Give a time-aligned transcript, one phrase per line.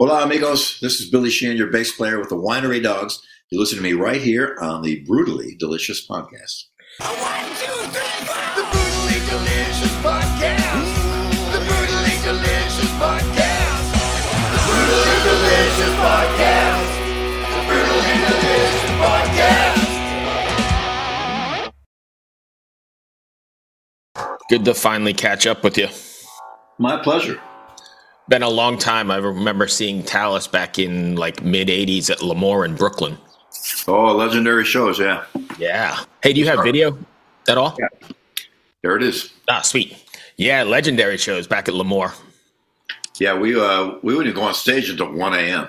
[0.00, 0.80] Hola, amigos.
[0.80, 3.20] This is Billy Sheehan, your bass player with the Winery Dogs.
[3.50, 6.68] You listen to me right here on the Brutally Delicious podcast.
[7.00, 8.40] One, two, three, four.
[8.56, 10.88] The Brutally Delicious Podcast.
[11.52, 13.92] The Brutally Delicious Podcast.
[14.48, 16.88] The Brutally Delicious Podcast.
[17.52, 19.84] The Brutally Delicious Podcast.
[24.48, 25.88] Good to finally catch up with you.
[26.78, 27.38] My pleasure.
[28.30, 29.10] Been a long time.
[29.10, 33.18] I remember seeing Talas back in like mid 80s at L'Amour in Brooklyn.
[33.88, 35.24] Oh, legendary shows, yeah.
[35.58, 35.98] Yeah.
[36.22, 36.96] Hey, do you have video
[37.48, 37.76] at all?
[37.76, 38.08] Yeah.
[38.84, 39.32] There it is.
[39.48, 39.96] Ah, sweet.
[40.36, 42.12] Yeah, legendary shows back at L'Amour.
[43.18, 45.66] Yeah, we uh, we wouldn't go on stage until 1 a.m.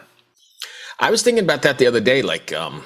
[0.99, 2.84] I was thinking about that the other day, like um,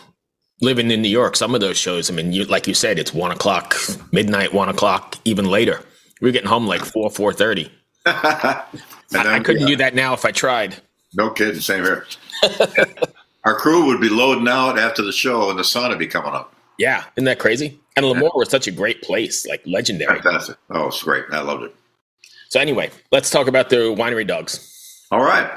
[0.62, 3.14] living in New York, some of those shows, I mean, you, like you said, it's
[3.14, 3.76] one o'clock,
[4.14, 5.82] midnight, one o'clock, even later.
[6.22, 7.66] We were getting home like 4, 4.30.
[7.66, 7.72] And
[8.06, 8.66] I,
[9.14, 10.76] I couldn't yeah, do that now if I tried.
[11.14, 12.06] No kidding, same here.
[13.46, 16.34] Our crew would be loading out after the show, and the sun would be coming
[16.34, 16.54] up.
[16.78, 17.80] Yeah, isn't that crazy?
[17.96, 20.20] And L'Amour was such a great place, like legendary.
[20.20, 20.58] Fantastic.
[20.70, 21.26] Oh, it's great.
[21.32, 21.76] I loved it.
[22.50, 25.06] So anyway, let's talk about the Winery Dogs.
[25.12, 25.50] All right.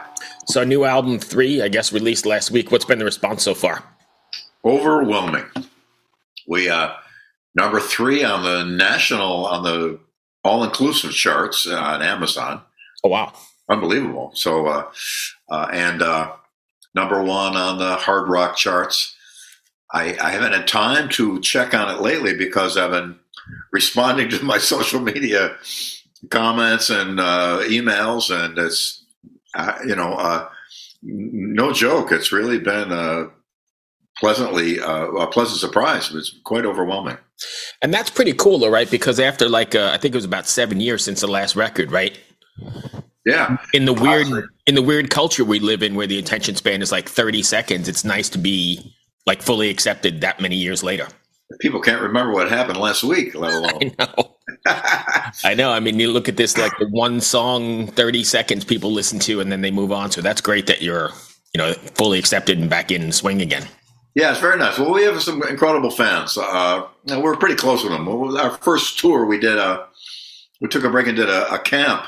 [0.47, 2.71] So new album three, I guess, released last week.
[2.71, 3.83] What's been the response so far?
[4.65, 5.45] overwhelming.
[6.47, 6.95] We uh
[7.55, 10.01] number three on the national on the
[10.49, 12.63] all inclusive charts uh, on Amazon.
[13.05, 13.33] Oh wow.
[13.69, 14.33] Unbelievable.
[14.35, 14.91] So uh,
[15.51, 16.33] uh and uh
[16.95, 19.15] number one on the hard rock charts.
[19.93, 23.19] I, I haven't had time to check on it lately because I've been
[23.73, 25.57] responding to my social media
[26.31, 29.05] comments and uh, emails, and it's
[29.55, 30.49] uh, you know uh,
[31.03, 32.13] no joke.
[32.13, 33.31] It's really been a
[34.21, 36.09] pleasantly uh, a pleasant surprise.
[36.11, 37.17] It was quite overwhelming.
[37.83, 38.91] And that's pretty cool, though, right?
[38.91, 41.93] Because after like uh, I think it was about seven years since the last record,
[41.93, 42.19] right?
[43.25, 44.27] Yeah, In the weird
[44.67, 47.87] in the weird culture we live in, where the attention span is like thirty seconds,
[47.87, 48.95] it's nice to be
[49.27, 51.07] like fully accepted that many years later.
[51.61, 53.93] people can't remember what happened last week, let alone.
[53.99, 54.35] I know.
[55.45, 55.71] I know.
[55.73, 59.41] I mean, you look at this like the one song, thirty seconds people listen to,
[59.41, 60.11] and then they move on.
[60.11, 61.11] So that's great that you're
[61.55, 63.67] you know fully accepted and back in swing again.
[64.19, 64.77] Yeah, it's very nice.
[64.81, 66.37] Well, we have some incredible fans.
[66.37, 68.09] Uh, we're pretty close with them.
[68.09, 69.87] Our first tour, we did a,
[70.61, 72.03] we took a break and did a, a camp,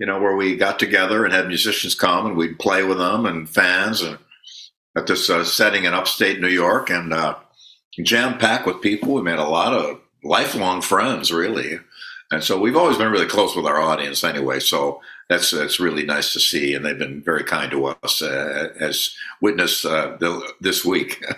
[0.00, 3.26] you know, where we got together and had musicians come and we'd play with them
[3.26, 4.18] and fans and
[4.96, 7.36] at this uh, setting in upstate New York and uh,
[8.02, 9.14] jam packed with people.
[9.14, 11.78] We made a lot of lifelong friends, really.
[12.32, 14.58] And so we've always been really close with our audience anyway.
[14.58, 18.68] So that's that's really nice to see, and they've been very kind to us, uh,
[18.78, 21.24] as witnessed uh, the, this week.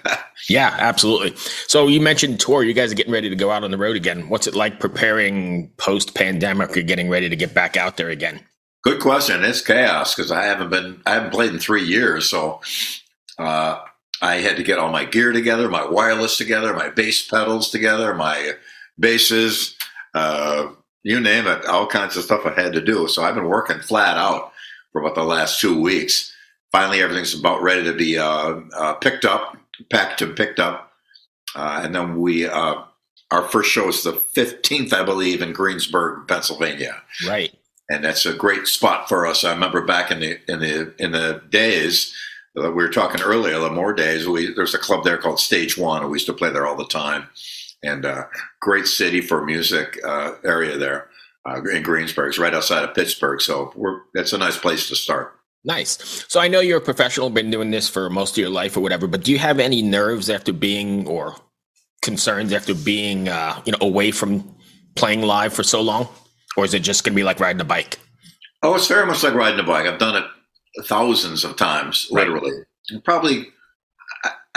[0.48, 1.34] Yeah, absolutely.
[1.66, 2.62] So you mentioned tour.
[2.62, 4.28] You guys are getting ready to go out on the road again.
[4.28, 6.76] What's it like preparing post pandemic?
[6.76, 8.40] You're getting ready to get back out there again.
[8.84, 9.42] Good question.
[9.42, 12.60] It's chaos because I haven't been I haven't played in three years, so
[13.36, 13.80] uh,
[14.22, 18.14] I had to get all my gear together, my wireless together, my bass pedals together,
[18.14, 18.52] my
[18.98, 19.76] basses,
[20.14, 20.68] uh,
[21.08, 23.08] you name it, all kinds of stuff I had to do.
[23.08, 24.52] So I've been working flat out
[24.92, 26.32] for about the last two weeks.
[26.70, 29.56] Finally, everything's about ready to be uh, uh, picked up,
[29.90, 30.92] packed and picked up,
[31.56, 32.46] uh, and then we.
[32.46, 32.82] Uh,
[33.30, 37.54] our first show is the 15th, I believe, in Greensburg, Pennsylvania Right.
[37.90, 39.44] and that's a great spot for us.
[39.44, 42.14] I remember back in the in the in the days
[42.56, 44.26] uh, we were talking earlier, L'Amour days.
[44.26, 46.76] We there's a club there called Stage One, and we used to play there all
[46.76, 47.28] the time.
[47.82, 48.24] And uh,
[48.60, 51.10] great city for music uh, area there
[51.48, 52.30] uh, in Greensburg.
[52.30, 55.34] It's right outside of Pittsburgh, so we're that's a nice place to start.
[55.64, 56.24] Nice.
[56.28, 58.80] So I know you're a professional, been doing this for most of your life or
[58.80, 61.36] whatever, but do you have any nerves after being or
[62.02, 64.56] concerns after being uh, you know away from
[64.94, 66.08] playing live for so long?
[66.56, 67.98] Or is it just gonna be like riding a bike?
[68.62, 69.86] Oh, it's very much like riding a bike.
[69.86, 70.24] I've done it
[70.84, 72.52] thousands of times, literally.
[72.90, 73.48] And probably,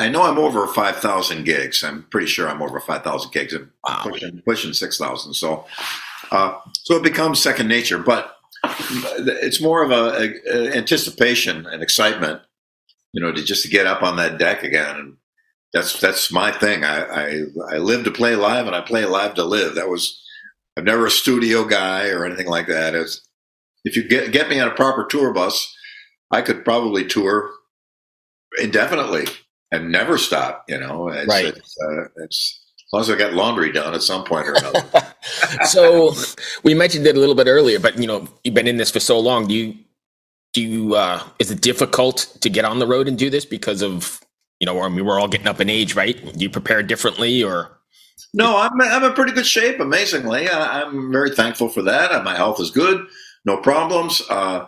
[0.05, 1.83] I, know I'm over 5,000 gigs.
[1.83, 3.53] I'm pretty sure I'm over 5,000 gigs.
[3.53, 4.01] I'm Wow.
[4.03, 5.33] pushing, pushing 6,000.
[5.33, 5.65] So,
[6.31, 7.97] uh, so it becomes second nature.
[7.97, 12.41] But it's more of a, a anticipation and excitement,
[13.13, 14.95] you know, to just to get up on that deck again.
[14.95, 15.17] And
[15.73, 16.83] that's that's my thing.
[16.83, 19.75] I, I I live to play live, and I play live to live.
[19.75, 20.21] That was
[20.77, 22.93] I'm never a studio guy or anything like that.
[22.93, 23.21] It's
[23.85, 25.73] if you get get me on a proper tour bus,
[26.29, 27.49] I could probably tour
[28.61, 29.25] indefinitely
[29.71, 30.65] and never stop.
[30.67, 31.45] You know, it's, Right.
[31.45, 34.83] It's, uh, it's as long as I got laundry done at some point or another.
[35.65, 36.13] so
[36.63, 38.99] we mentioned it a little bit earlier, but you know, you've been in this for
[38.99, 39.47] so long.
[39.47, 39.75] Do you
[40.53, 43.81] do you uh is it difficult to get on the road and do this because
[43.81, 44.19] of
[44.59, 46.21] you know, I mean we're all getting up in age, right?
[46.21, 47.77] Do you prepare differently or
[48.33, 49.79] no, I'm I'm in pretty good shape.
[49.79, 52.11] Amazingly, I, I'm very thankful for that.
[52.11, 53.05] Uh, My health is good,
[53.45, 54.21] no problems.
[54.29, 54.67] Uh,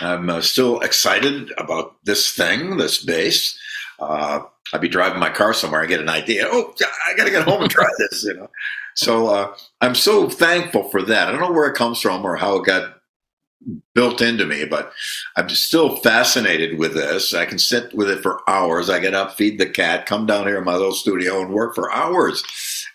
[0.00, 3.58] I'm uh, still excited about this thing, this bass.
[4.02, 6.46] Uh, I'd be driving my car somewhere, I get an idea.
[6.50, 6.74] Oh,
[7.08, 8.50] I got to get home and try this, you know.
[8.94, 11.28] So uh, I'm so thankful for that.
[11.28, 13.02] I don't know where it comes from or how it got
[13.94, 14.92] built into me, but
[15.36, 17.34] I'm still fascinated with this.
[17.34, 18.90] I can sit with it for hours.
[18.90, 21.74] I get up, feed the cat, come down here in my little studio and work
[21.74, 22.42] for hours.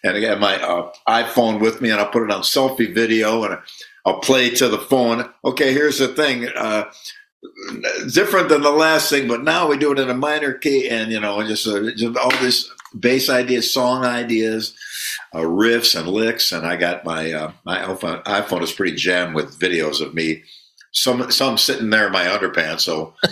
[0.03, 3.44] And I got my uh, iPhone with me and I'll put it on selfie video
[3.44, 3.60] and
[4.06, 5.30] I'll play to the phone.
[5.45, 6.48] Okay, here's the thing.
[6.56, 6.92] Uh,
[8.11, 11.11] different than the last thing, but now we do it in a minor key and,
[11.11, 14.75] you know, just, uh, just all this bass ideas, song ideas,
[15.33, 16.51] uh, riffs and licks.
[16.51, 20.44] And I got my, uh, my iPhone, iPhone is pretty jammed with videos of me
[20.97, 23.13] some some sitting there in my underpants, so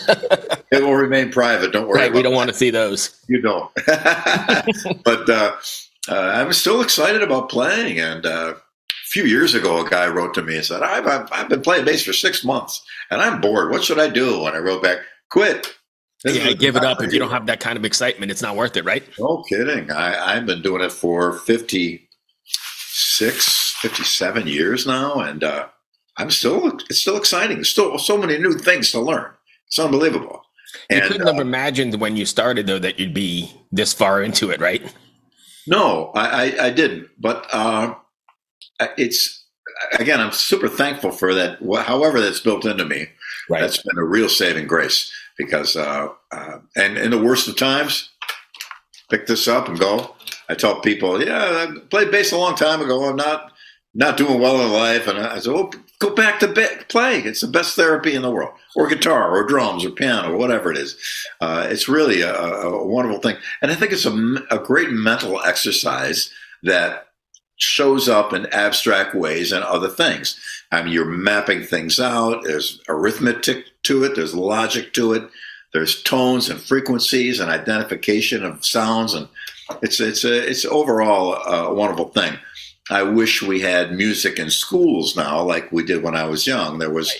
[0.72, 1.72] it will remain private.
[1.72, 2.02] Don't worry.
[2.02, 3.20] Right, we don't want to see those.
[3.28, 3.72] You don't.
[5.04, 5.56] but uh,
[6.08, 8.00] uh, I'm still excited about playing.
[8.00, 8.54] And uh,
[9.06, 11.86] few years ago, a guy wrote to me and said, I've, I've, I've been playing
[11.86, 13.70] bass for six months and I'm bored.
[13.72, 14.46] What should I do?
[14.48, 14.98] And I wrote back,
[15.30, 15.72] quit.
[16.24, 17.04] This Yeah, give it up.
[17.04, 19.04] If you don't have that kind of excitement, it's not worth it, right?
[19.20, 19.92] No kidding.
[19.92, 25.20] I, I've been doing it for 56, 57 years now.
[25.20, 25.68] And uh,
[26.18, 27.58] I'm still, it's still exciting.
[27.58, 29.30] There's still so many new things to learn.
[29.68, 30.42] It's unbelievable.
[30.90, 34.24] You And, couldn't uh, have imagined when you started, though, that you'd be this far
[34.24, 34.82] into it, right?
[35.68, 37.10] No, I, I, I didn't.
[37.20, 37.94] But uh,
[38.98, 39.46] it's
[40.00, 41.60] again, I'm super thankful for that.
[41.86, 43.08] However, that's built into me.
[43.50, 43.62] Right.
[43.62, 48.10] That's been a real saving grace because, uh, uh, and in the worst of times,
[49.10, 50.16] pick this up and go.
[50.50, 53.06] I tell people, yeah, I played bass a long time ago.
[53.06, 53.52] I'm not
[53.98, 57.20] not doing well in life, and I said, well, go back to ba- play.
[57.20, 60.70] It's the best therapy in the world, or guitar, or drums, or piano, or whatever
[60.70, 60.98] it is.
[61.40, 66.30] Uh, it's really a, a wonderful thing, and I think it's a great mental exercise
[66.64, 67.08] that
[67.58, 70.40] shows up in abstract ways and other things.
[70.72, 72.44] I mean, you're mapping things out.
[72.44, 74.16] There's arithmetic to it.
[74.16, 75.30] There's logic to it.
[75.74, 79.28] There's tones and frequencies and identification of sounds, and
[79.82, 82.38] it's it's a it's overall a wonderful thing.
[82.90, 86.80] I wish we had music in schools now, like we did when I was young.
[86.80, 87.14] There was.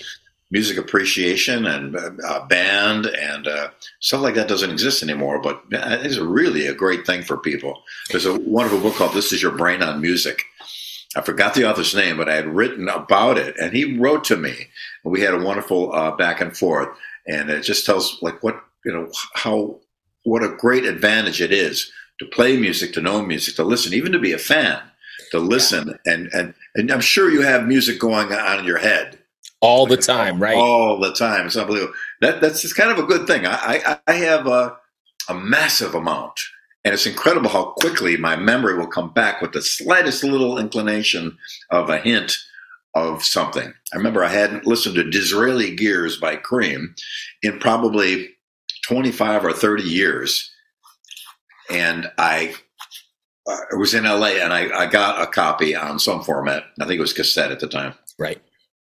[0.50, 3.68] Music appreciation and uh, uh, band and uh,
[4.00, 5.40] stuff like that doesn't exist anymore.
[5.40, 7.82] But it's really a great thing for people.
[8.10, 10.44] There's a wonderful book called "This Is Your Brain on Music."
[11.16, 14.36] I forgot the author's name, but I had written about it, and he wrote to
[14.36, 14.68] me,
[15.02, 16.88] and we had a wonderful uh, back and forth.
[17.26, 19.80] And it just tells like what you know how
[20.24, 24.12] what a great advantage it is to play music, to know music, to listen, even
[24.12, 24.80] to be a fan,
[25.32, 29.18] to listen, and and and I'm sure you have music going on in your head
[29.66, 30.56] All the time, right?
[30.56, 31.46] all the time.
[31.46, 31.94] It's unbelievable.
[32.20, 33.46] That that's just kind of a good thing.
[33.46, 34.76] I I, I have a
[35.28, 36.38] a massive amount,
[36.84, 41.36] and it's incredible how quickly my memory will come back with the slightest little inclination
[41.70, 42.36] of a hint
[42.94, 43.74] of something.
[43.92, 46.94] I remember I hadn't listened to Disraeli Gears by Cream
[47.42, 48.30] in probably
[48.86, 50.50] 25 or 30 years,
[51.70, 52.54] and I.
[53.48, 56.64] Uh, I was in LA and I, I got a copy on some format.
[56.80, 58.40] I think it was cassette at the time Right.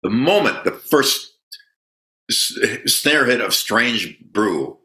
[0.06, 1.32] The moment the first
[2.30, 4.78] snare hit of Strange Brew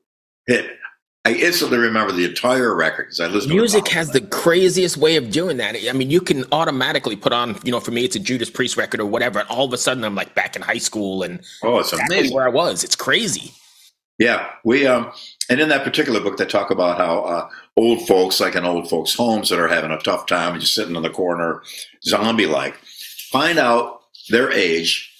[0.48, 0.78] hit,
[1.26, 3.54] I instantly remember the entire record because I listened.
[3.54, 3.94] Music to it.
[3.94, 5.76] Music has the craziest way of doing that.
[5.88, 8.78] I mean, you can automatically put on, you know, for me, it's a Judas Priest
[8.78, 9.40] record or whatever.
[9.40, 12.18] And all of a sudden, I'm like back in high school and oh, it's exactly
[12.18, 12.36] amazing.
[12.36, 12.84] where I was.
[12.84, 13.52] It's crazy.
[14.18, 15.12] Yeah, we um,
[15.50, 18.90] and in that particular book, they talk about how uh, old folks, like in old
[18.90, 21.62] folks' homes, that are having a tough time, and just sitting in the corner,
[22.04, 22.76] zombie-like,
[23.32, 25.11] find out their age,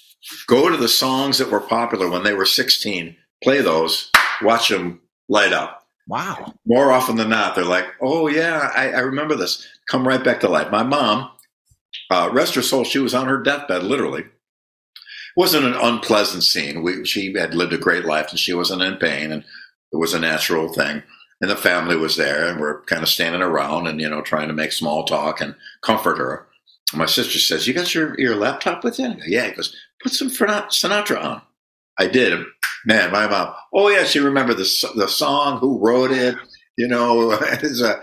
[0.46, 4.10] go to the songs that were popular when they were 16, play those,
[4.42, 5.82] watch them light up.
[6.08, 6.54] Wow.
[6.66, 10.40] more often than not, they're like, "Oh yeah, I, I remember this." Come right back
[10.40, 10.70] to life.
[10.70, 11.30] My mom,
[12.10, 14.22] uh, rest her soul, she was on her deathbed, literally.
[14.22, 14.28] It
[15.36, 16.82] wasn't an unpleasant scene.
[16.82, 19.44] We, she had lived a great life, and she wasn't in pain, and
[19.92, 21.02] it was a natural thing.
[21.40, 24.48] And the family was there, and we're kind of standing around, and you know, trying
[24.48, 26.46] to make small talk and comfort her.
[26.92, 29.46] And my sister says, "You got your your laptop with you?" I go, yeah.
[29.46, 31.42] He goes, "Put some Sinatra on."
[31.98, 32.44] I did.
[32.84, 33.54] Man, my mom.
[33.72, 36.34] Oh yeah, she remembered the the song, who wrote it,
[36.76, 37.30] you know,
[37.60, 38.00] his, uh,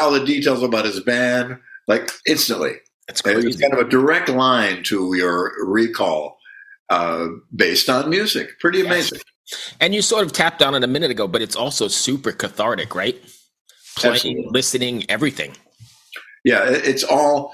[0.00, 2.72] all the details about his band, like instantly.
[3.08, 6.38] That's And It was kind of a direct line to your recall,
[6.90, 8.58] uh, based on music.
[8.60, 8.86] Pretty Yes.
[8.86, 9.18] amazing.
[9.80, 12.94] And you sort of tapped on it a minute ago, but it's also super cathartic,
[12.94, 13.20] right?
[13.96, 14.48] Playing, Absolutely.
[14.52, 15.56] listening, everything.
[16.44, 17.52] Yeah, it's all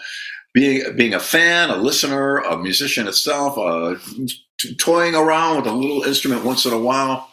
[0.56, 3.94] being being a fan, a listener, a musician itself, uh,
[4.80, 7.28] toying around with a little instrument once in a while,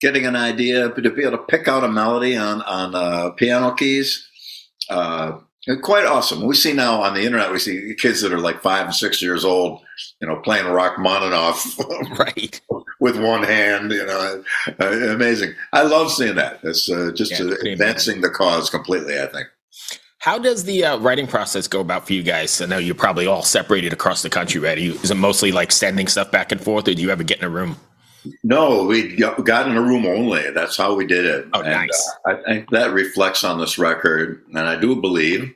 [0.00, 3.70] getting an idea, to be able to pick out a melody on on uh, piano
[3.74, 4.28] keys.
[4.90, 5.38] Uh,
[5.82, 6.44] quite awesome.
[6.44, 9.22] We see now on the internet, we see kids that are like five and six
[9.22, 9.80] years old,
[10.20, 11.78] you know, playing Rachmaninoff
[12.18, 12.60] Right.
[12.98, 13.92] with one hand.
[13.92, 14.42] You know,
[14.80, 15.54] uh, amazing.
[15.72, 16.58] I love seeing that.
[16.64, 19.16] It's uh, just Yeah, advancing the cause completely.
[19.20, 19.46] I think.
[20.24, 22.58] How does the uh, writing process go about for you guys?
[22.62, 24.78] I know you're probably all separated across the country, right?
[24.78, 27.40] You, is it mostly like sending stuff back and forth, or do you ever get
[27.40, 27.76] in a room?
[28.42, 30.50] No, we got got in a room only.
[30.52, 31.46] That's how we did it.
[31.52, 32.10] Oh, And, nice.
[32.26, 35.54] uh, I think that reflects on this record, and I do believe,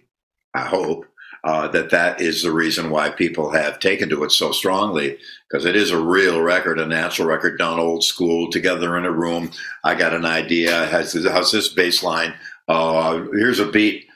[0.52, 1.06] I hope,
[1.44, 5.16] uh, that that is the reason why people have taken to it so strongly
[5.48, 9.10] because it is a real record, a natural record done old school, together in a
[9.10, 9.50] room.
[9.82, 10.84] I got an idea.
[10.88, 12.34] Has how's this bass line?
[12.68, 14.07] Uh, here's a beat.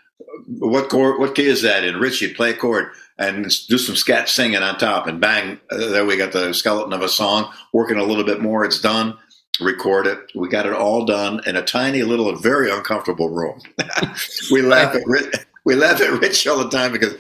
[0.58, 1.18] What chord?
[1.18, 1.98] What key is that in?
[1.98, 6.04] Richie, play a chord and do some scat singing on top, and bang, uh, there
[6.04, 7.52] we got the skeleton of a song.
[7.72, 9.16] Working a little bit more, it's done.
[9.60, 10.18] Record it.
[10.34, 13.60] We got it all done in a tiny little, very uncomfortable room.
[14.50, 15.34] we laugh at Rich,
[15.64, 17.14] we laugh at Rich all the time because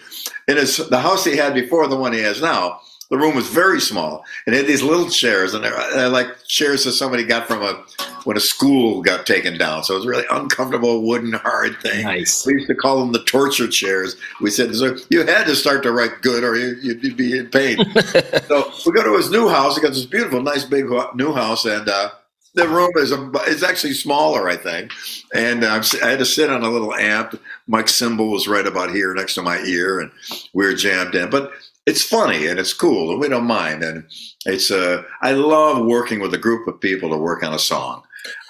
[0.48, 3.48] in his the house he had before the one he has now, the room was
[3.48, 7.24] very small and it had these little chairs and they're, they're like chairs that somebody
[7.24, 7.84] got from a
[8.24, 9.84] when a school got taken down.
[9.84, 12.04] So it was a really uncomfortable wooden hard thing.
[12.04, 12.46] Nice.
[12.46, 14.16] We used to call them the torture chairs.
[14.40, 17.48] We said so you had to start to write good, or you, you'd be in
[17.48, 17.78] pain.
[18.48, 19.76] so we go to his new house.
[19.76, 22.10] He got this beautiful, nice, big new house, and uh,
[22.54, 24.92] the room is a, is actually smaller, I think.
[25.34, 27.40] And uh, I had to sit on a little amp.
[27.66, 30.10] Mike's cymbal was right about here, next to my ear, and
[30.52, 31.30] we were jammed in.
[31.30, 31.52] But
[31.86, 33.82] it's funny and it's cool, and we don't mind.
[33.82, 34.04] And
[34.46, 38.02] it's uh, I love working with a group of people to work on a song.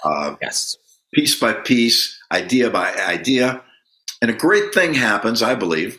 [0.05, 0.77] Uh, Yes.
[1.15, 3.63] piece by piece, idea by idea.
[4.21, 5.99] And a great thing happens, I believe,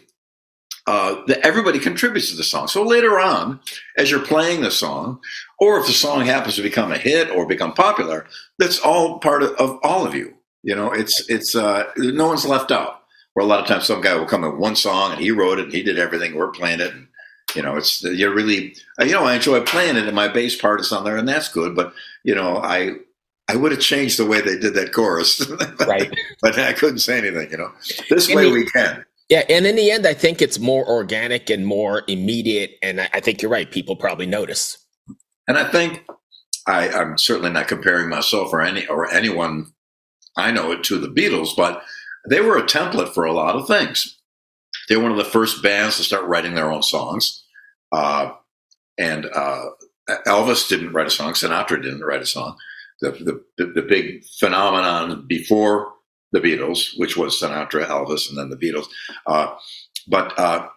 [0.88, 2.68] uh, that everybody contributes to the song.
[2.68, 3.60] So later on,
[3.98, 5.20] as you're playing the song,
[5.60, 8.26] or if the song happens to become a hit or become popular,
[8.60, 10.34] that's all part of, of all of you.
[10.64, 13.02] You know, it's it's uh, no one's left out.
[13.34, 15.58] Where a lot of times some guy will come in one song and he wrote
[15.60, 16.36] it and he did everything.
[16.36, 17.08] We're playing it, and
[17.56, 20.80] you know, it's you're really you know I enjoy playing it and my bass part
[20.82, 21.76] is on there and that's good.
[21.76, 21.94] But
[22.24, 22.98] you know, I
[23.50, 25.46] I would have changed the way they did that chorus,
[25.88, 26.12] Right.
[26.42, 27.52] but I couldn't say anything.
[27.52, 27.72] You know,
[28.10, 29.06] this And way the- we can.
[29.30, 33.10] Yeah, and in the end, I think it's more organic and more immediate, and I
[33.14, 33.70] I think you're right.
[33.72, 34.78] People probably notice.
[35.48, 36.04] And I think
[36.68, 39.68] I, I'm certainly not comparing myself or any or anyone
[40.38, 41.84] I know it to the Beatles, but
[42.30, 44.18] they were a template for a lot of things.
[44.90, 47.44] They were one of the first bands to start writing their own songs.
[47.92, 48.32] Uh,
[48.98, 49.66] and uh,
[50.28, 51.34] Elvis didn't write a song.
[51.34, 52.58] Sinatra didn't write a song.
[53.04, 55.92] The, the, the, big phenomenon before
[56.32, 58.86] the Beatles, which was Sinatra, Elvis, and then the Beatles.
[59.28, 59.56] Uh,
[60.08, 60.70] but uh,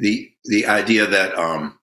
[0.00, 1.76] the the idea that um,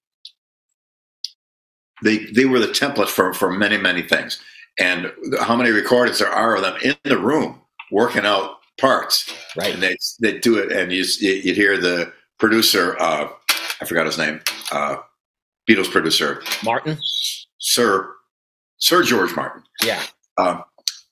[2.04, 4.40] they they were the template for for many many things.
[4.80, 9.74] And how many recordings there are of them in the room working out parts, Right.
[9.74, 13.28] and they they do it, and you you'd hear the producer, uh,
[13.82, 14.40] I forgot his name,
[14.72, 14.98] uh,
[15.70, 16.98] Beatles producer, Martin.
[17.60, 18.16] Sir
[18.82, 20.02] Sir George Martin, Yeah.
[20.38, 20.62] uh,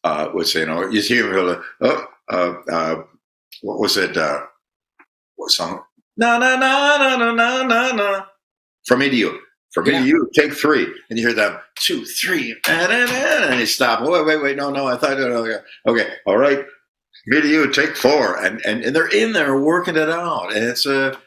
[0.03, 3.03] uh, would say, you know, you hear him, oh, uh, uh,
[3.61, 4.17] what was it?
[4.17, 4.41] Uh,
[5.35, 5.83] what song?
[6.17, 8.25] Na na na na na na na na.
[8.85, 9.39] From me to you.
[9.73, 9.99] From me Yeah.
[10.01, 10.29] to you.
[10.33, 14.01] Take three, and you hear them two, three, and they stop.
[14.01, 14.57] Wait, wait, wait.
[14.57, 14.87] No, no.
[14.87, 15.17] I thought.
[15.19, 16.13] Okay, okay.
[16.25, 16.65] All right.
[17.27, 17.71] Me to you.
[17.71, 21.17] Take four, and and, and they're in there working it out, and it's a,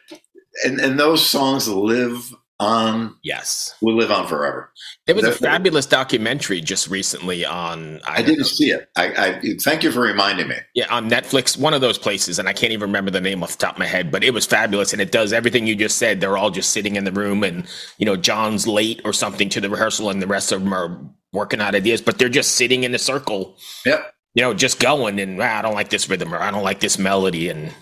[0.64, 3.16] and and those songs live on.
[3.22, 3.74] Yes.
[3.82, 4.72] Will live on forever.
[5.06, 8.00] There was a fabulous documentary just recently on.
[8.06, 8.88] I don't didn't know, see it.
[8.96, 10.56] I, I thank you for reminding me.
[10.74, 13.52] Yeah, on Netflix, one of those places, and I can't even remember the name off
[13.52, 15.98] the top of my head, but it was fabulous, and it does everything you just
[15.98, 16.20] said.
[16.20, 17.66] They're all just sitting in the room, and
[17.98, 21.00] you know, John's late or something to the rehearsal, and the rest of them are
[21.32, 24.14] working out ideas, but they're just sitting in a circle, Yep.
[24.34, 26.80] you know, just going, and ah, I don't like this rhythm or I don't like
[26.80, 27.72] this melody, and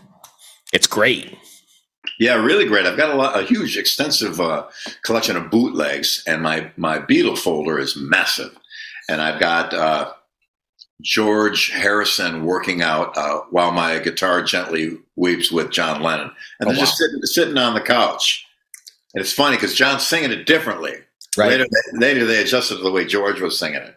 [0.73, 1.37] it's great.
[2.19, 2.87] Yeah, really great.
[2.87, 4.67] I've got a, lot, a huge, extensive uh,
[5.03, 8.57] collection of bootlegs, and my my Beatle folder is massive.
[9.09, 10.13] And I've got uh,
[11.03, 16.31] George Harrison working out uh, while my guitar gently weeps with John Lennon,
[16.61, 18.47] and Oh, they're just sitting, sitting on the couch.
[19.15, 20.95] And it's funny because John's singing it differently.
[21.51, 23.95] Later, later they adjusted to the way George was singing it,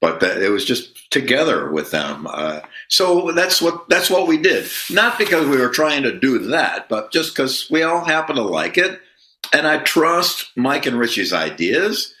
[0.00, 2.26] but that, it was just together with them.
[2.28, 4.68] Uh, so that's what that's what we did.
[4.90, 8.42] Not because we were trying to do that, but just because we all happen to
[8.42, 9.00] like it,
[9.52, 12.14] and I trust Mike and Richie's ideas.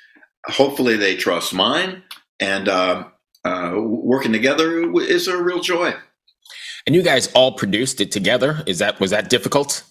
[0.46, 2.02] Hopefully, they trust mine,
[2.40, 3.04] and uh,
[3.44, 5.94] uh, working together is a real joy.
[6.86, 8.62] And you guys all produced it together.
[8.66, 9.82] Is that was that difficult?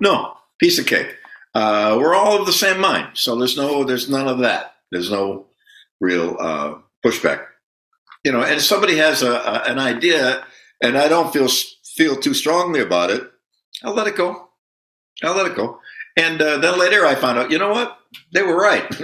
[0.00, 1.14] No, piece of cake.
[1.54, 4.74] Uh, we're all of the same mind, so there's no, there's none of that.
[4.92, 5.46] There's no
[6.00, 6.74] real uh,
[7.06, 7.44] pushback,
[8.24, 8.42] you know.
[8.42, 10.44] And if somebody has a, a, an idea,
[10.82, 11.48] and I don't feel
[11.96, 13.22] feel too strongly about it,
[13.84, 14.48] I'll let it go.
[15.22, 15.78] I'll let it go.
[16.18, 17.98] And uh, then later I found out, you know what?
[18.32, 18.84] They were right.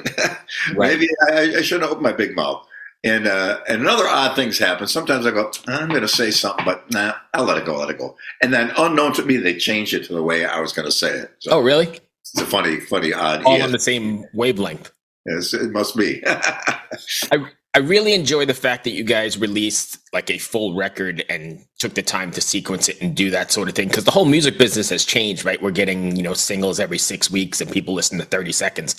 [0.77, 0.93] Right.
[0.99, 2.65] Maybe I, I shouldn't opened my big mouth.
[3.05, 4.87] And uh, and another odd things happen.
[4.87, 7.91] Sometimes I go, I'm going to say something, but nah, I'll let it go, let
[7.91, 8.17] it go.
[8.43, 10.93] And then unknown to me, they changed it to the way I was going to
[10.93, 11.33] say it.
[11.41, 11.89] So Oh, really?
[12.21, 13.43] it's a funny, funny, odd.
[13.45, 14.93] All on the same wavelength.
[15.27, 16.23] yes, it must be.
[16.27, 17.47] I
[17.79, 22.03] really enjoy the fact that you guys released like a full record and took the
[22.03, 24.91] time to sequence it and do that sort of thing because the whole music business
[24.91, 25.61] has changed, right?
[25.63, 28.95] We're getting, you know, singles every 6 weeks and people listen to 30 seconds.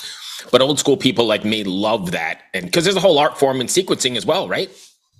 [0.51, 3.61] But old school people like me love that and cuz there's a whole art form
[3.61, 4.71] in sequencing as well, right?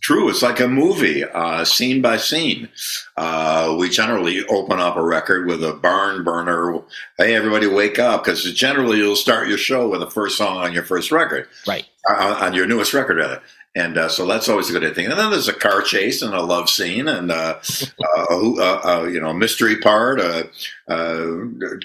[0.04, 2.68] True, it's like a movie, uh, scene by scene.
[3.16, 6.82] Uh, we generally open up a record with a barn burner.
[7.18, 8.26] Hey, everybody, wake up!
[8.26, 11.86] Because generally, you'll start your show with the first song on your first record, Right.
[12.10, 13.42] uh, on your newest record, rather.
[13.76, 15.06] And uh, so that's always a good thing.
[15.06, 17.60] And then there's a car chase and a love scene and uh,
[18.30, 20.50] uh, a, you know a mystery part, a,
[20.90, 21.38] uh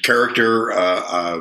[0.03, 1.41] character uh, uh,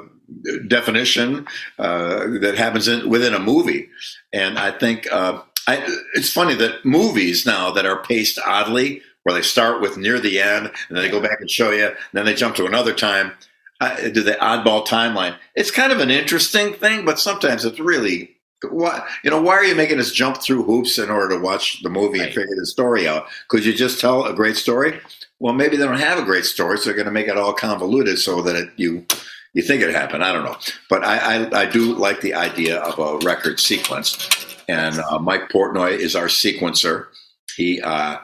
[0.67, 1.47] definition
[1.79, 3.89] uh, that happens in, within a movie.
[4.33, 5.83] And I think uh, I,
[6.13, 10.39] it's funny that movies now that are paced oddly, where they start with near the
[10.39, 12.93] end and then they go back and show you, and then they jump to another
[12.93, 13.33] time,
[13.81, 15.35] uh, do the oddball timeline.
[15.55, 18.33] It's kind of an interesting thing, but sometimes it's really.
[18.71, 21.83] Why, you know, why are you making us jump through hoops in order to watch
[21.83, 23.27] the movie and figure the story out?
[23.49, 24.99] Could you just tell a great story?
[25.39, 27.53] Well, maybe they don't have a great story, so they're going to make it all
[27.53, 29.05] convoluted so that it, you
[29.53, 30.23] you think it happened.
[30.23, 30.57] I don't know,
[30.89, 34.46] but I, I, I do like the idea of a record sequence.
[34.67, 37.07] And uh, Mike Portnoy is our sequencer.
[37.55, 38.17] He uh,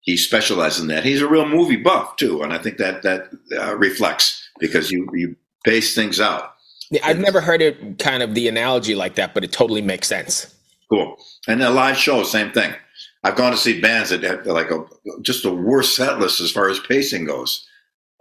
[0.00, 1.04] he specializes in that.
[1.04, 5.06] He's a real movie buff too, and I think that that uh, reflects because you
[5.12, 6.54] you pace things out.
[6.90, 10.08] Yeah, I've never heard it kind of the analogy like that, but it totally makes
[10.08, 10.52] sense.
[10.90, 11.16] Cool.
[11.46, 12.74] And a live show, same thing.
[13.22, 14.84] I've gone to see bands that have like a
[15.20, 17.66] just a worse set list as far as pacing goes.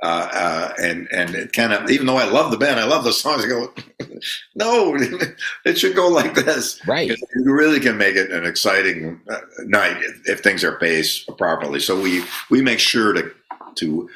[0.02, 3.04] Uh, uh, and and it kind of even though I love the band, I love
[3.04, 3.44] the songs.
[3.44, 3.74] I go,
[4.56, 4.96] no,
[5.66, 6.80] it should go like this.
[6.88, 7.10] Right.
[7.10, 11.82] You really can make it an exciting uh, night if, if things are paced properly.
[11.82, 13.32] So we we make sure to
[13.76, 14.10] to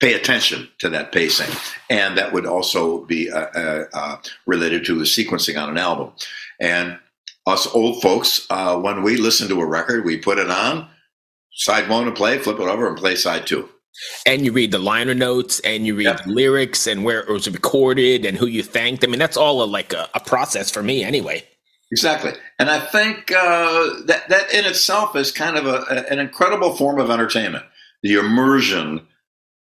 [0.00, 1.54] pay attention to that pacing,
[1.90, 6.12] and that would also be uh, uh, uh, related to the sequencing on an album.
[6.60, 6.98] And
[7.46, 10.88] us old folks, uh, when we listen to a record, we put it on
[11.52, 13.68] side one to play, flip it over, and play side two.
[14.26, 16.24] And you read the liner notes and you read Yep.
[16.24, 19.04] the lyrics and where it was recorded and who you thanked.
[19.04, 21.44] I mean, that's all a, like a, a process for me anyway.
[21.92, 26.18] Exactly, and I think uh, that that in itself is kind of a, a- an
[26.18, 27.64] incredible form of entertainment.
[28.02, 29.06] The immersion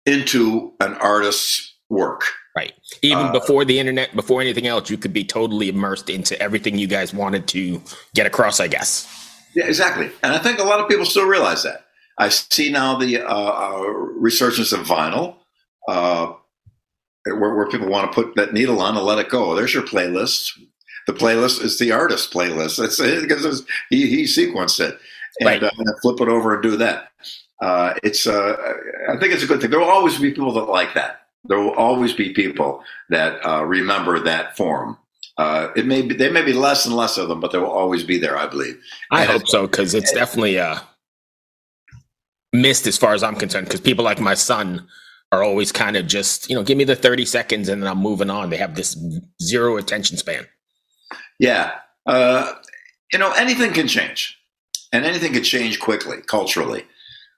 [0.06, 2.24] into an artist's work.
[2.56, 2.74] Right.
[3.02, 6.78] Even Uh, before the internet, before anything else, you could be totally immersed into everything
[6.78, 7.82] you guys wanted to
[8.14, 9.08] get across, I guess.
[9.56, 11.85] Yeah, exactly, and I think a lot of people still realize that.
[12.18, 15.36] I see now the uh, uh, resurgence of vinyl,
[15.88, 16.34] uh,
[17.26, 19.56] where, where people want to put that needle on and let it go.
[19.56, 20.52] There's your playlist.
[21.08, 22.78] The playlist is the artist playlist.
[22.78, 24.98] That's it because it's, he he sequenced it
[25.40, 25.64] and Right.
[25.64, 25.70] uh,
[26.02, 27.10] flip it over and do that.
[27.62, 28.56] Uh, it's uh,
[29.10, 29.70] I think it's a good thing.
[29.70, 31.22] There will always be people that like that.
[31.44, 34.98] There will always be people that uh, remember that form.
[35.38, 37.70] Uh, it may be there may be less and less of them, but there will
[37.70, 38.38] always be there.
[38.38, 38.82] I believe.
[39.12, 40.80] I And hope so because it's definitely uh,
[42.62, 43.68] missed as far as I'm concerned.
[43.68, 44.88] Because people like my son
[45.32, 47.98] are always kind of just, you know, give me the 30 seconds and then I'm
[48.00, 48.50] moving on.
[48.50, 48.98] They have this
[49.42, 50.46] zero attention span.
[51.40, 51.72] Yeah.
[52.06, 52.52] Uh,
[53.12, 54.38] you know, anything can change,
[54.94, 56.86] and anything can change quickly culturally.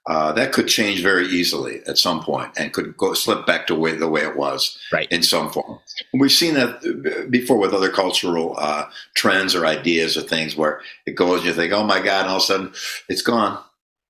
[0.06, 3.74] Uh, that could change very easily at some point and could go slip back to
[3.74, 5.06] way, the way it was Right.
[5.12, 5.80] in some form.
[6.14, 11.14] We've seen that before with other cultural uh, trends or ideas or things where it
[11.14, 12.72] goes and you think, oh my God, and all of a sudden
[13.10, 13.62] it's gone.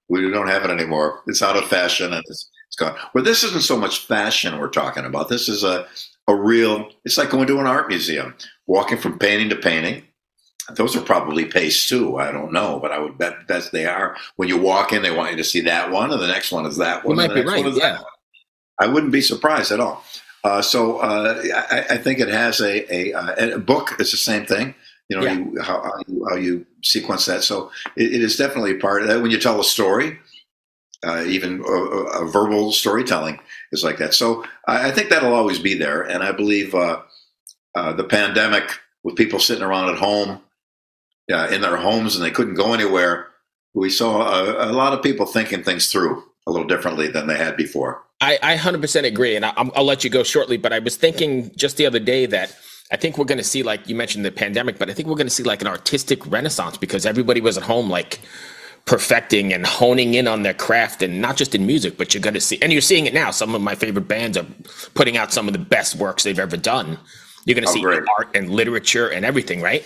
[0.09, 1.23] We don't have it anymore.
[1.27, 2.97] It's out of fashion and it's, it's gone.
[3.14, 5.29] Well, this isn't so much fashion we're talking about.
[5.29, 5.87] This is a,
[6.29, 8.35] a real, it's like going to an art museum,
[8.66, 10.05] walking from painting to painting.
[10.75, 12.18] Those are probably paced too.
[12.18, 14.16] I don't know, but I would bet that they are.
[14.37, 16.66] When you walk in, they want you to see that one, and the next one
[16.66, 17.16] is that You one.
[17.16, 17.64] might and be right.
[17.64, 17.97] one is that Yeah.
[17.97, 18.05] one.
[18.81, 20.05] I wouldn't be surprised at all.
[20.44, 23.94] Uh, so uh, I, I think it has a, a, uh, a book.
[23.99, 24.75] It's the same thing.
[25.09, 25.33] You know Yeah.
[25.38, 27.42] you, how, how, you, how you sequence that.
[27.42, 29.23] So it, it is definitely part of that.
[29.23, 30.18] When you tell a story,
[31.07, 31.73] uh, even a,
[32.23, 33.40] a verbal storytelling
[33.73, 34.14] is like that.
[34.14, 36.03] So I, I think that'll always be there.
[36.03, 37.01] And I believe uh,
[37.75, 38.71] uh, the pandemic,
[39.05, 40.40] with people sitting around at home
[41.33, 43.29] uh, in their homes and they couldn't go anywhere,
[43.75, 47.37] we saw a, a lot of people thinking things through a little differently than they
[47.38, 48.03] had before.
[48.21, 49.37] I, I 100% agree.
[49.37, 50.57] And I, I'm- I'll let you go shortly.
[50.57, 52.55] But I was thinking just the other day that
[52.90, 55.14] I think we're going to see, like you mentioned, the pandemic, but I think we're
[55.16, 58.20] going to see like an artistic renaissance because everybody was at home, like
[58.87, 62.33] perfecting and honing in on their craft and not just in music but you're going
[62.33, 63.31] to see and you're seeing it now.
[63.31, 64.46] Some of my favorite bands are
[64.94, 66.98] putting out some of the best works they've ever done.
[67.44, 68.03] You're going to Oh, see great.
[68.18, 69.85] art and literature and everything right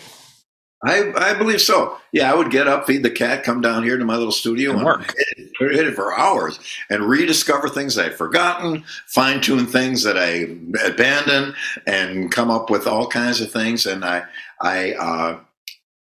[0.85, 1.97] I, I believe so.
[2.11, 4.71] Yeah, I would get up, feed the cat, come down here to my little studio
[4.71, 5.15] And and work.
[5.17, 6.59] hit it, hit it for hours
[6.91, 11.55] and rediscover things I'd forgotten, fine tune things that I abandoned,
[11.87, 13.87] and come up with all kinds of things.
[13.87, 14.25] And I,
[14.61, 15.39] I, uh,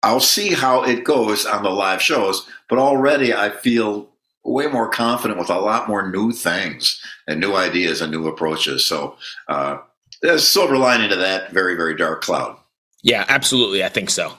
[0.02, 4.08] I'll see how it goes on the live shows, but already I feel
[4.44, 8.84] way more confident with a lot more new things and new ideas and new approaches.
[8.84, 9.16] So
[9.48, 9.78] uh,
[10.22, 12.56] there's a silver lining to that very, very dark cloud.
[13.04, 14.32] yeah absolutely i think so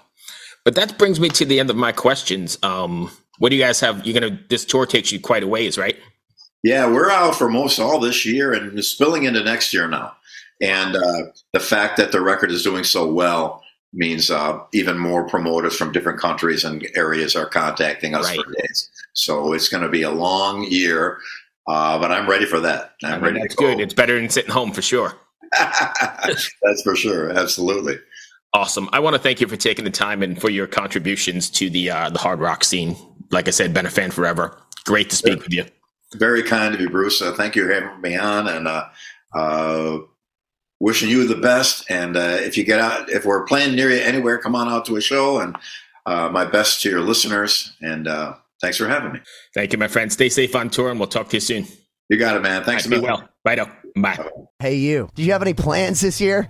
[0.65, 3.79] but that brings me to the end of my questions um what do you guys
[3.79, 5.97] have you're going to this tour takes you quite a ways right
[6.63, 10.15] Yeah, we're out for most all this year and spilling into next year now.
[10.61, 15.27] And uh, the fact that the record is doing so well means uh, even more
[15.27, 18.39] promoters from different countries and areas are contacting us Right.
[18.45, 18.89] for days.
[19.11, 21.17] So it's going to be a long year,
[21.67, 22.93] uh, but I'm ready for that.
[23.03, 23.75] I'm I mean, ready that's to go.
[23.75, 25.15] good it's better than sitting home for sure
[25.59, 27.31] That's for sure.
[27.37, 27.97] Absolutely.
[28.53, 28.87] Awesome.
[28.93, 31.89] I want to thank you for taking the time and for your contributions to the
[31.89, 32.95] uh, the hard rock scene.
[33.31, 34.55] Like I said, been a fan forever.
[34.85, 35.65] Great to speak with you.
[36.15, 37.21] Very kind of you, Bruce.
[37.21, 38.85] Uh, thank you for having me on and uh,
[39.33, 39.97] uh,
[40.79, 41.89] wishing you the best.
[41.89, 44.85] And uh, if you get out, if we're playing near you anywhere, come on out
[44.85, 45.39] to a show.
[45.39, 45.57] And
[46.05, 47.73] uh, my best to your listeners.
[47.81, 49.19] And uh, thanks for having me.
[49.55, 50.11] Thank you, my friend.
[50.13, 51.65] Stay safe on tour, and we'll talk to you soon.
[52.09, 52.63] You got it, man.
[52.63, 53.13] Thanks a Be million.
[53.13, 53.29] well.
[53.43, 53.71] Righto.
[53.95, 54.29] Bye.
[54.59, 55.09] Hey, you.
[55.15, 56.49] Do you have any plans this year?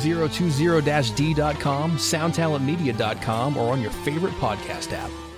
[0.03, 5.30] 2020-d.com, soundtalentmedia.com, or on your favorite podcast app.